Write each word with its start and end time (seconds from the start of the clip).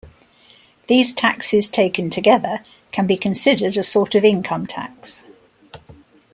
These 0.87 1.13
taxes 1.13 1.67
taken 1.67 2.09
together 2.09 2.61
can 2.91 3.05
be 3.05 3.15
considered 3.17 3.77
a 3.77 3.83
sort 3.83 4.15
of 4.15 4.25
income 4.25 4.65
tax. 4.65 5.25